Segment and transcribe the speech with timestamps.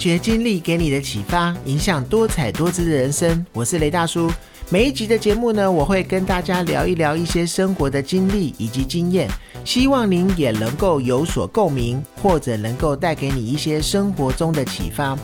[0.00, 3.44] 发掘经历给你的启发，影响多彩多姿的人生。
[3.52, 4.32] 我是雷大叔。
[4.70, 9.28] 每一集的节目呢，我会跟大家聊一聊一些生活的经历以及经验，
[9.62, 15.14] 希望您也能够有所共鸣，或者能够带给你一些生活中的启发。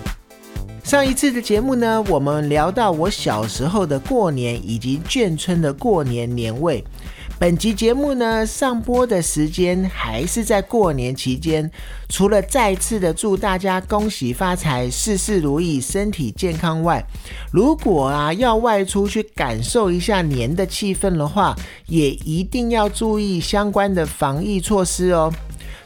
[0.84, 6.84] 上一次的节目呢，我们聊到我小时候的过年以及眷村的过年年味。
[7.38, 11.70] 本集节目呢，上播的时间还是在过年期间。
[12.09, 17.04] 除了再次的祝大家恭喜发财、事事如意、身体健康外，
[17.52, 21.54] 如果啊要外出去感受一下年的气氛的话，
[21.88, 25.30] 也一定要注意相关的防疫措施哦。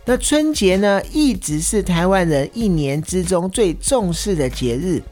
[0.04, 5.02] 那春节呢，一直是台湾人一年之中最重视的节日。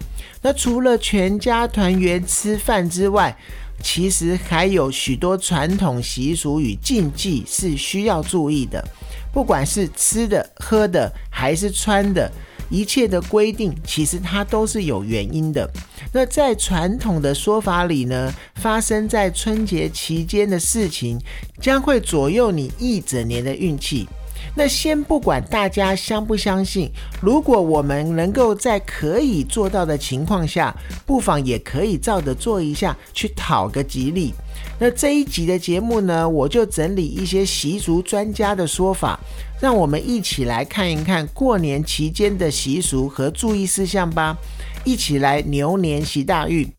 [0.42, 3.36] 那除了全家团圆吃饭之外，
[3.82, 8.84] 其实还有许多传统习俗与禁忌是需要注意的，
[9.32, 12.30] 不管是吃的、喝的，还是穿的，
[12.70, 15.70] 一切的规定，其实它都是有原因的。
[16.12, 21.18] 那在传统的说法里呢，发生在春节期间的事情，
[21.60, 24.08] 将会左右你一整年的运气。
[24.54, 30.74] 那先不管大家相不相信，如果我们能够在可以做到的情况下，
[31.06, 34.34] 不妨也可以照着做一下，去讨个吉利。
[34.80, 39.18] 那这一集的节目呢，我就整理一些习俗专家的说法，
[39.60, 44.36] 让我们一起来看一看过年期间的习俗和注意事项吧。
[44.84, 46.77] 一起来牛年习大运。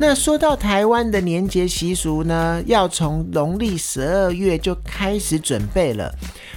[0.00, 6.14] 那说到台湾的年节习俗呢，要从农历十二月就开始准备了。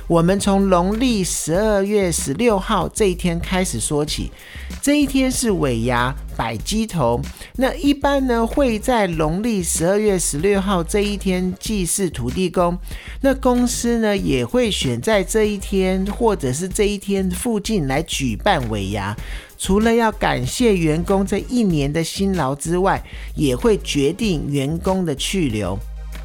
[0.08, 4.32] 我们从农历十二月十六号这一天开始说起，
[4.80, 7.20] 这一天是尾牙摆鸡头。
[7.56, 12.78] 那一般呢会在农历十二月十六号这一天祭祀土地公。
[13.22, 19.16] 那公司呢也会选在这一天或者是这一天附近来举办尾牙。
[19.62, 23.00] 除了要感谢员工这一年的辛劳之外，
[23.36, 25.78] 也会决定员工的去留。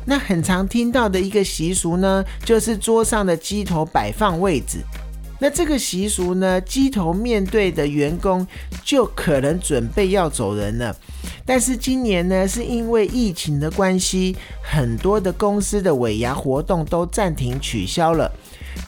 [0.06, 4.78] 那很常听到的一个习俗呢，就是桌上的鸡头摆放位置。
[5.38, 8.46] 那这个习俗呢，鸡头面对的员工
[8.82, 10.96] 就可能准备要走人了。
[11.44, 18.32] 但是今年呢，是因为疫情的关系，很多的公司的尾牙活动都暂停取消了，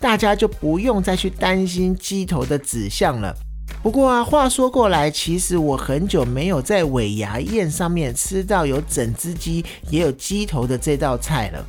[0.01, 3.37] 大家就不用再去担心鸡头的指向了。
[3.83, 11.65] 不过啊，话说过来，其实我很久没有在尾牙宴上面吃到有整只鸡也有鸡头的这道菜了。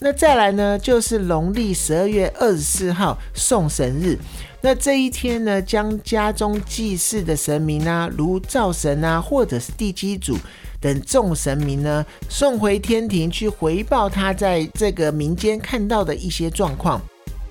[0.00, 4.18] 那再来呢，就是农历十二月二十四号送神日。
[4.60, 10.36] 那这一天呢，将家中祭祀的神明啊，如灶神啊，或者是地基主
[10.80, 17.00] 等众神明呢，送回天庭去回报他在这个民间看到的一些状况。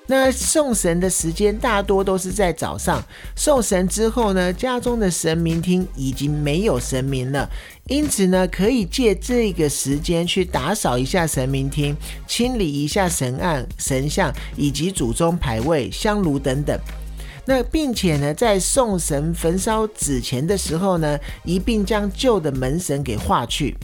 [0.06, 3.02] 那送神的时间大多都是在早上，
[3.34, 7.48] 送神之后呢，家中的神明厅已经没有神明了，
[7.88, 16.78] 因此呢，可以借这个时间去打扫一下神明厅，清理一下神案、神像以及祖宗牌位、香炉等等。
[17.46, 23.74] 那并且呢，在送神焚烧纸钱的时候呢，一并将旧的门神给化去。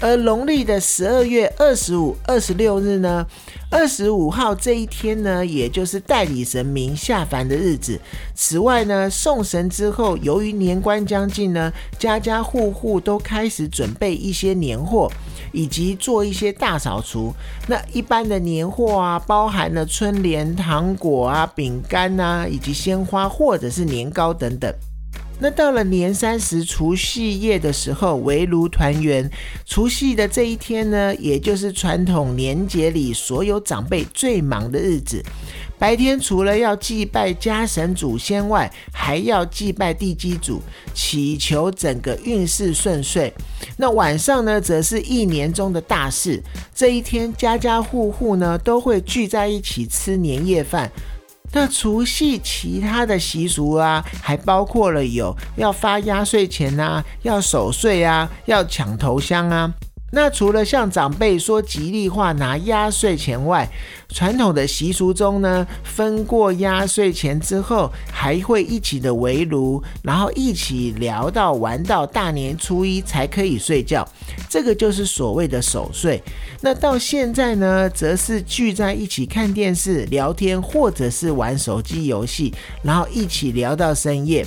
[0.00, 3.26] 而农历的十二月二十五、二十六日呢，
[3.68, 8.00] 二十五号这一天呢，也就是代理神明下凡的日子。
[8.32, 15.10] 此外呢，送神之后，由于年关将近呢，家家户户都开始准备一些年货，
[15.50, 17.34] 以及做一些大扫除。
[17.66, 24.72] 那一般的年货啊，包含了春联、糖果啊、饼干啊，以及鲜花或者是年糕等等。
[25.40, 29.30] 那到了年三十除夕夜的时候，围炉团圆。
[29.64, 35.22] 除夕的这一天呢，也就是传统年节里所有长辈最忙的日子。
[35.78, 40.60] 白天除了要祭拜家神祖先外，还要祭拜地基主，
[40.92, 43.32] 祈求整个运势顺遂。
[43.76, 46.42] 那晚上呢，则是一年中的大事。
[46.74, 50.90] 这一天，家家户户呢都会聚在一起吃年夜饭。
[51.52, 59.72] 那除夕其他的习俗啊，还包括了有要发压岁钱啊，要守岁啊，要抢头香啊。
[60.10, 63.68] 那除了向长辈说吉利话拿压岁钱外，
[64.08, 74.08] 传统的习俗中呢，分过压岁钱之后，还会一起的围炉，然后一起聊到玩到大年初一才可以睡觉，
[74.48, 76.22] 这个就是所谓的守岁。
[76.62, 82.52] 那到现在呢，则是聚在一起看电视、聊天，或者是玩手机游戏，
[82.82, 84.44] 然后一起聊到深夜。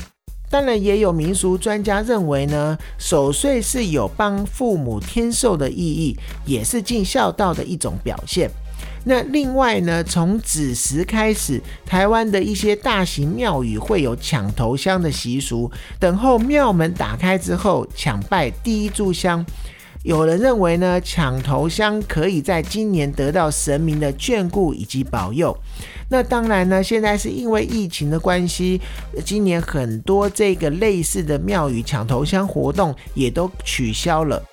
[0.52, 6.16] 当然，也有民俗专家认为呢，守岁是有帮父母添寿的意义，
[6.46, 8.52] 也是尽孝道的一种表现。
[9.06, 19.44] 那另外呢，从子时开始，台湾的一些大型庙宇会有抢头香的习俗，等候庙门打开之后，抢拜第一炷香。
[20.04, 25.56] 有人认为呢，抢头香可以在今年得到神明的眷顾以及保佑。
[26.12, 28.82] 那当然呢，现在是因为疫情的关系，
[29.24, 34.44] 今年很多这个类似的庙宇抢头香活动也都取消了。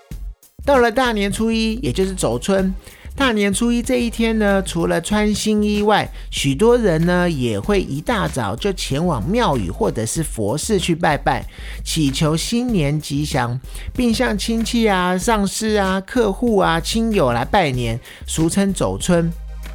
[0.65, 2.73] 到了大年初一，也就是走春。
[3.17, 11.45] 大年初一这一天呢，除了穿新衣外，许多人呢也会一大早就前往庙宇或者是佛寺去拜拜，
[11.85, 13.59] 祈求新年吉祥，
[13.93, 19.29] 并向亲戚啊、上司啊、客户啊、亲友来拜年，俗称走春。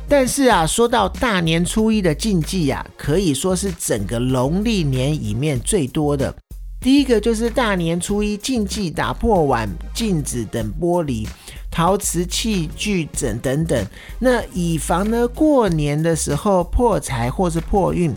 [0.08, 6.34] 但是啊，说到大年初一的禁忌啊，可以说是整个农历年里面最多的。
[6.80, 11.26] 第一个就是大年初一禁忌打破碗、镜子等玻璃、
[11.72, 13.88] 陶瓷器具等等等，
[14.20, 18.14] 那以防呢过年的时候破财或是破运。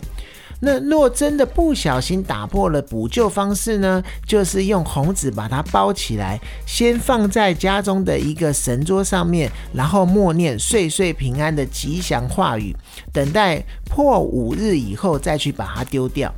[0.59, 12.75] 那若真的不小心打破了，补救方式呢，就是用红纸把它包起来，先放在家中的一个神桌上面，然后默念“岁岁平安”的吉祥话语，
[13.13, 16.33] 等待破五日以后再去把它丢掉。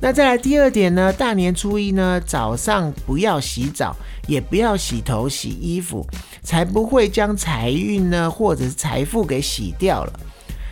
[0.00, 1.12] 那再来第二点呢？
[1.12, 3.96] 大年初一呢，早上不要洗澡，
[4.26, 6.06] 也不要洗头、洗衣服，
[6.42, 10.12] 才不会将财运呢或者是财富给洗掉了。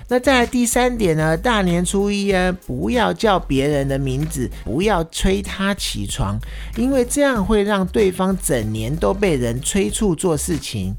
[0.08, 1.36] 那再来第三点呢？
[1.36, 6.38] 大年初一啊，不要叫别人的名字，不要催他起床，
[6.76, 10.94] 因为这样会让对方整年都被人催促做事情。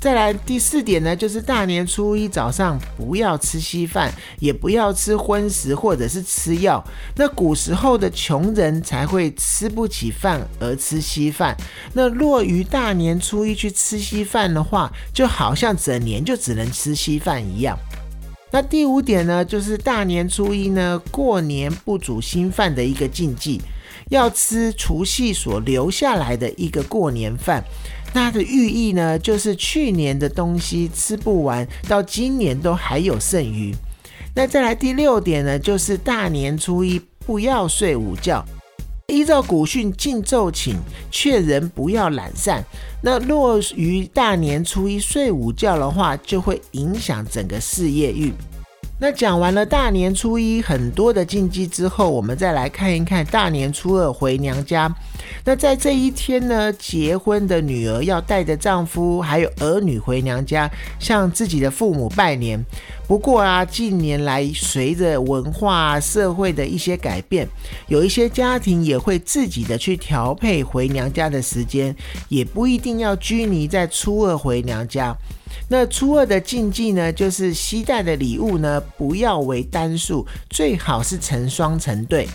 [0.00, 6.84] 再来第四点呢，就是大年初一早上不要吃稀饭，也不要吃荤食或者是吃药。
[7.16, 11.56] 那古时候的穷人才会吃不起饭而吃稀饭。
[11.94, 17.78] 那若于大年初一去吃稀饭的话，就好像整年就只能吃稀饭一样。
[18.54, 23.60] 那第五点呢，就是大年初一呢过年不煮新饭的一个禁忌，
[24.10, 27.64] 要吃除夕所留下来的一个过年饭。
[28.12, 33.74] 它的寓意呢，就是去年的东西吃不完，到今年都还有剩余。
[34.36, 38.46] 那再来第六点呢，就是大年初一不要睡午觉，
[39.14, 40.76] 依照古训禁奏请，
[41.10, 42.64] 劝人不要懒散。
[43.00, 48.32] 那若于大年初一睡午觉的话，就会影响整个事业运。
[48.98, 54.92] 那讲完了大年初一很多的禁忌之后，我们再来看一看大年初二回娘家。
[55.44, 62.64] 那在这一天呢，结婚的女儿要带着丈夫还有儿女回娘家，向自己的父母拜年。
[63.06, 67.46] 不过啊，近年来随着文化社会的一些改变，
[67.88, 71.94] 有一些家庭也会自己的去调配回娘家的时间，
[72.28, 75.14] 也不一定要拘泥在初二回娘家。
[75.68, 82.26] 那初二的禁忌呢，就是携带的礼物呢，不要为单数，最好是成双成对。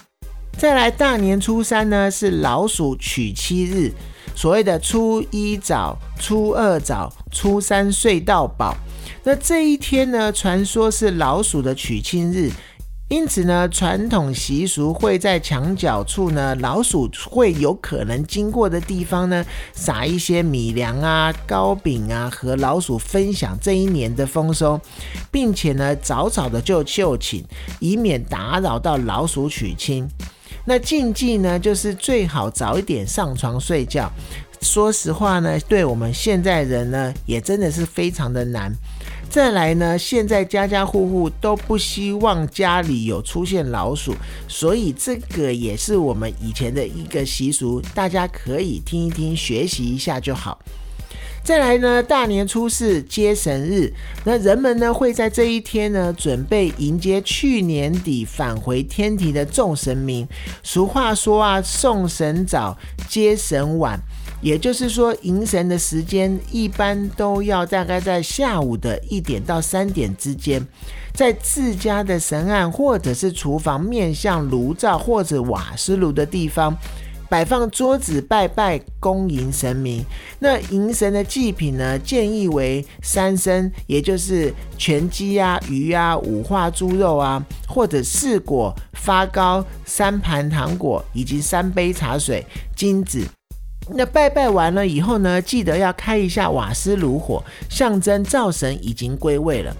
[0.57, 3.93] 再来，大年初三呢是老鼠娶妻日，
[4.35, 8.75] 所谓的初一早、初二早、初三睡到饱。
[9.23, 12.51] 那这一天呢，传说是老鼠的娶亲日。
[13.07, 24.79] 因此呢，传统习俗会在墙角处呢，老鼠会有可能经过的地方呢，撒一些米粮啊、糕饼啊，和老鼠分享这一年的丰收，
[25.31, 27.43] 并且呢，早早的就就寝，
[27.79, 30.07] 以免打扰到老鼠娶亲。
[30.69, 34.07] 那禁忌呢，就是最好早一点上床睡觉。
[34.61, 38.71] 说实话呢，对我们现在人呢，也真的是非常的难。
[39.31, 44.13] 再来呢，现在家家户户都不希望家里有出现老鼠，
[44.47, 50.59] 所以这个也是我们以前的一个习俗，大家可以听一听，学习一下就好。
[51.49, 53.91] 再来呢，大年初四接神日，
[54.23, 60.27] 那人们呢会在这一天呢准备迎接去年底返回天庭的众神明。
[60.61, 62.77] 俗话说啊，送神早，
[63.07, 63.99] 接神晚。
[64.41, 70.63] 也就是说，迎神的时间一般都要大概在下午的一点到三点之间，
[71.15, 76.77] 在自家的神案或者是厨房面向炉灶或者瓦斯炉的地方，
[77.29, 80.03] 摆放桌子拜拜恭迎神明。
[80.39, 92.43] 那迎神的祭品呢，建议为三牲，也就是全鸡啊、鱼啊、五花猪肉啊，或者四果、发糕、三盘糖果以及三杯茶水、
[92.75, 93.23] 金子。
[93.91, 99.75] 那拜拜完了以后呢，记得要开一下瓦斯炉火，象征灶神已经归位了。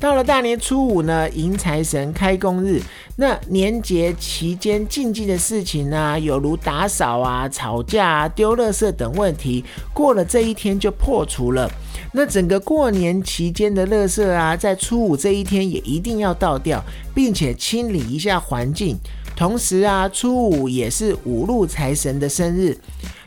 [0.00, 2.80] 到了大年初五呢，迎财神开工日。
[3.16, 11.68] 那年节期间禁忌的事情呢，有如打扫啊、吵架啊、丢垃圾等问题，过了这一天就破除了。
[12.12, 16.80] 那整个过年期间的垃圾啊，在初五这一天也一定要倒掉，
[17.12, 18.96] 并且清理一下环境。
[19.34, 22.78] 同时啊，初五也是五路财神的生日。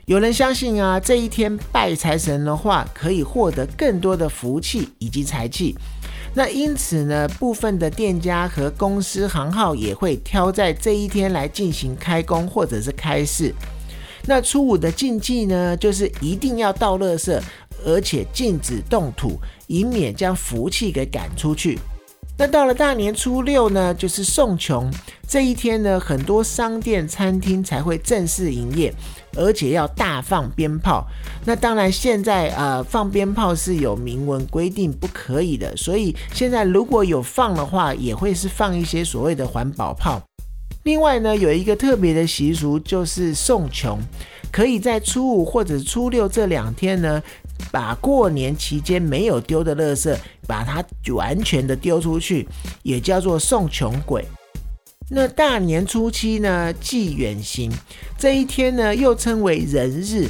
[0.05, 5.75] 有人相信啊，这一天拜财神的话，可以获得更多的福气以及财气。
[6.33, 13.53] 那因此呢，部分的店家和公司行号也会挑在这一天来进行开工或者是开市。
[14.25, 17.41] 那初五的禁忌呢，就是一定要倒垃圾，
[17.83, 21.77] 而且禁止动土，以免将福气给赶出去。
[22.37, 24.89] 那到了大年初六呢，就是送穷
[25.27, 28.93] 这一天呢，很多商店、餐厅才会正式营业。
[29.35, 31.05] 而且要大放鞭炮，
[31.45, 40.21] 那当然现在呃放鞭炮是有明文规定不可以的，所以现在如果有放的话，也会是放一些所谓的环保炮。
[40.83, 43.99] 另外呢，有一个特别的习俗就是送穷，
[44.51, 47.21] 可以在初五或者初六这两天呢，
[47.71, 50.83] 把过年期间没有丢的垃圾，把它
[51.13, 52.47] 完全的丢出去，
[52.81, 54.25] 也叫做送穷鬼。
[55.13, 57.69] 那大年初七呢，祭远行
[58.17, 60.29] 这一天呢，又称为人日。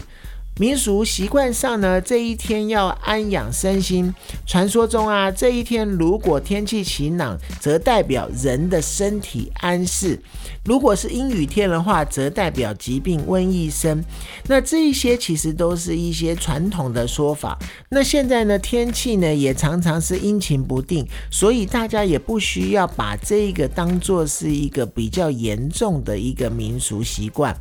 [0.59, 4.13] 民俗习惯上呢，这一天要安养身心。
[4.45, 10.19] 传说中啊，这一天如果天气晴朗，则代表人的身体安适；
[10.63, 14.03] 如果是阴雨天的话，则代表疾病瘟疫生。
[14.47, 17.57] 那这一些其实都是一些传统的说法。
[17.89, 27.59] 那现在呢，天气呢也常常是阴晴不定，所以大家也不需要把这个当做是一个比较严重的一个民俗习惯。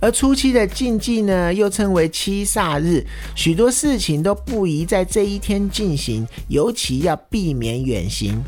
[0.00, 8.40] 而初期的禁忌呢，又称为七煞日，许多事情都不宜在这一天进行，尤其要避免远行。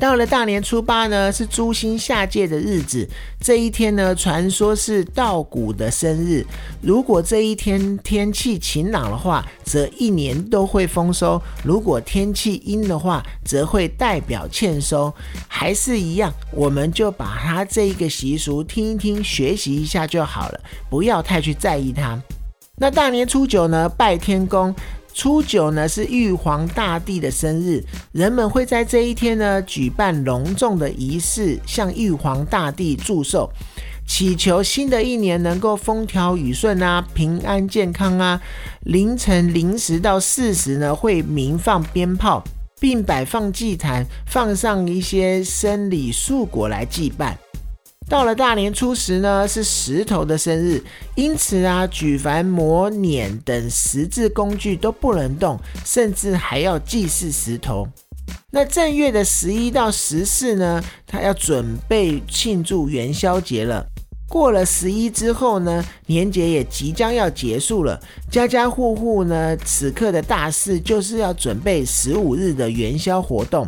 [0.00, 3.06] 到了大年初八呢，是诸星下界的日子。
[3.38, 6.42] 这一天呢，传说是稻谷的生日。
[6.80, 15.12] 如果这一天天气晴朗的话，则一年都会丰收；如果天气阴的话，则会代表欠收。
[15.46, 22.18] 还是一样，我们就把它这一个习俗听一听，学习一下就好了，不要太去在意它。
[22.78, 24.74] 那大年初九呢，拜天公。
[25.20, 33.50] 初九呢是玉皇大帝的生日，人们会在这一天呢举办隆重的仪式，向玉皇大帝祝寿，
[34.08, 38.40] 祈求新的一年能够风调雨顺啊，平安健康啊。
[38.84, 42.42] 凌晨零时到四时呢会鸣放鞭炮，
[42.80, 47.36] 并摆放祭坛，放上一些生礼素果来祭拜。
[48.10, 50.82] 到了大年初十呢，是石头的生日，
[51.14, 57.86] 因此啊，举凡磨碾等石质工具都不能动，甚至还要祭祀石头。
[58.50, 63.86] 那正月的十一到十四呢，他要准备庆祝元宵节了。
[64.28, 73.64] 过了十一之后呢，年节也即将要结束了，家家户户呢，此刻的大事就是要准备十五日的元宵活动。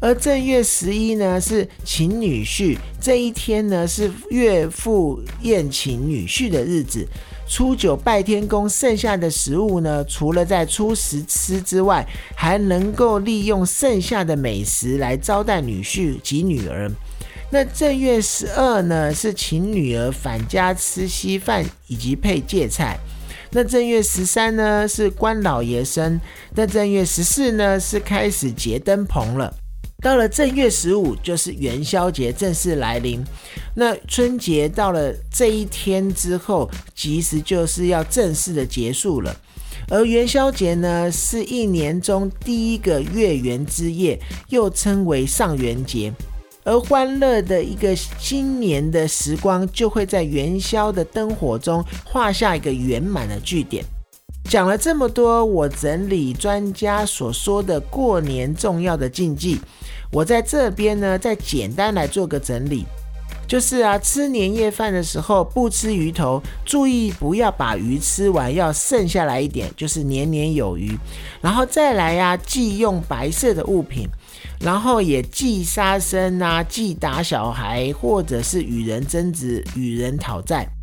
[0.00, 7.06] 而正月十一呢是请女婿，这一天呢是岳父宴请女婿的日子。
[7.48, 16.90] 初九拜天公，剩下的食物呢，除了在初十吃之外，还能够利用剩下的美食来招待女婿及女儿。
[17.50, 22.98] 那正月十二呢是请女儿返家吃稀饭以及配芥菜。
[23.52, 26.20] 那正月十三呢是关老爷生。
[26.56, 29.54] 那正月十四呢是开始结灯棚了。
[30.06, 33.20] 到了正月十五，就是元宵节正式来临。
[33.74, 39.36] 那春节到了这一天之后，其实就是要正式的结束了。
[39.88, 44.16] 而元宵节呢，是一年中第一个月圆之夜，
[44.50, 46.12] 又称为上元节。
[46.62, 53.84] 而欢乐的一个新年的时光，就会在元宵的灯火中画下一个圆满的句点。
[54.46, 59.60] 讲了这么多，我整理专家所说的过年重要的禁忌。
[60.12, 62.84] 我在这边呢，再简单来做个整理，
[63.48, 70.96] 就是啊，吃年夜饭的时候不吃鱼头，注意不要把鱼吃完，要剩下来一点，就是年年有余。
[71.40, 74.08] 然后再来呀，忌用白色的物品，
[74.60, 80.75] 然后也忌杀生啊，忌打小孩，或者是与人争执、与人讨债。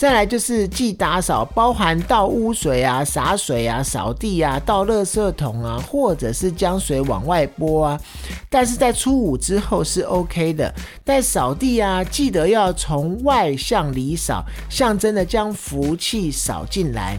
[0.00, 8.00] 再来就是既打扫，包含倒污水啊、洒水啊、扫地啊、倒垃圾桶啊，或者是将水往外拨啊。
[8.48, 10.74] 但是在初五之后是 OK 的。
[11.04, 17.18] 但扫地啊，记得要从外向里扫，象征的将福气扫进来。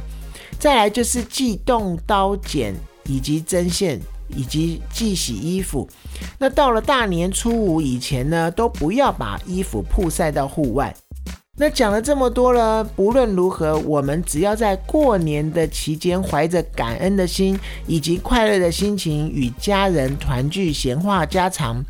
[0.57, 2.73] 再来就是既动刀剪
[3.03, 4.01] 以及针线。
[4.33, 5.85] 以及忌洗衣服。
[6.39, 10.95] 那到了大年初五以前呢，都不要把衣服曝晒到户外。
[11.57, 21.83] 那讲了这么多了，不论如何，我们只要在过年的期间，怀着感恩的心以及快乐的心情，与家人团聚，闲话家常，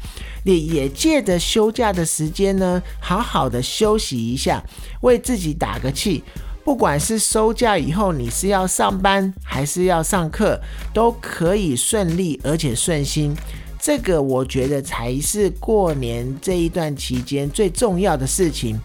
[0.44, 4.62] 也也借着休假的时间呢，好好的休息一下，
[5.01, 6.24] 为自己打个气。
[6.63, 10.60] 不管是收假以后，你是要上班还是要上课，
[10.91, 13.36] 都可以顺利而且顺心。
[13.80, 18.80] 这个我觉得才是过年这一段期间最重要的事情。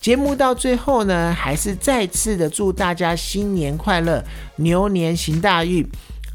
[0.00, 4.24] 节目到最后呢，还是再次的祝大家新年快乐，
[4.56, 5.86] 牛年行大运，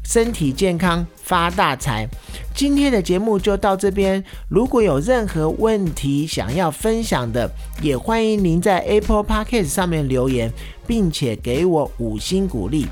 [0.04, 2.08] 身体健康，发大财。
[2.54, 7.50] 今天的节目就到这边，如果有任何问题想要分享的，
[7.82, 10.48] 也欢迎您在 Apple Podcast 上面留言，
[10.86, 12.86] 并且给我五星鼓励。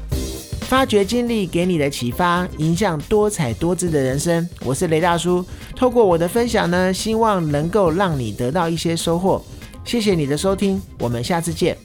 [0.62, 4.48] 发掘经历给你的启发，影响多彩多姿的人生。
[4.64, 5.44] 我是雷大叔，
[5.76, 9.40] 透过我的分享呢，希望能够让你得到一些收获。
[9.84, 11.76] 谢谢你的收听，我们下次见。